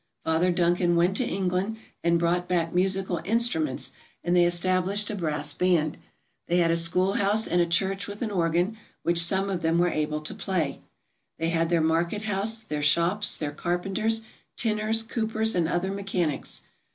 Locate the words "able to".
9.89-10.33